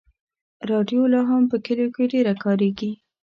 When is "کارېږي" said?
2.43-2.91